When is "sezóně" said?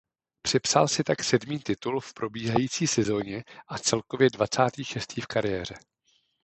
2.87-3.43